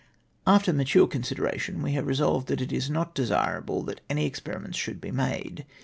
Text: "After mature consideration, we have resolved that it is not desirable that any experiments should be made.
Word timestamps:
"After 0.57 0.73
mature 0.73 1.05
consideration, 1.05 1.83
we 1.83 1.91
have 1.91 2.07
resolved 2.07 2.47
that 2.47 2.59
it 2.59 2.71
is 2.71 2.89
not 2.89 3.13
desirable 3.13 3.83
that 3.83 4.01
any 4.09 4.25
experiments 4.25 4.79
should 4.79 4.99
be 4.99 5.11
made. 5.11 5.63